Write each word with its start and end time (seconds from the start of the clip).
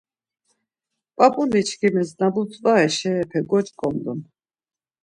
P̆ap̆uliçkimis 1.15 2.09
na 2.19 2.27
butzvare 2.33 2.87
şeyepe 2.97 3.39
goç̌ǩondun. 3.49 4.19